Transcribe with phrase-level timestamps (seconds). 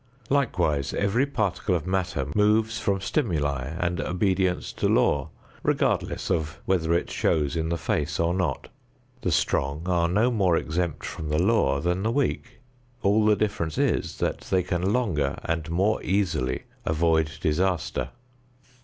[0.31, 5.29] Likewise every particle of matter moves from stimuli and obedience to law,
[5.61, 8.69] regardless of whether it shows in the face or not.
[9.21, 12.61] The strong are no more exempt from the law than the weak.
[13.03, 18.09] All the difference is that they can longer and more easily avoid disaster.